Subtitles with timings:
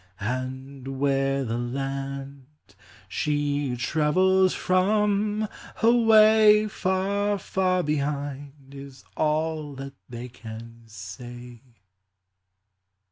[0.19, 2.73] And where the land
[3.07, 5.47] she travels from?
[5.83, 11.61] Away, Far, far behind, is all that they can say.